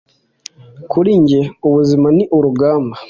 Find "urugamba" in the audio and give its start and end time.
2.37-2.95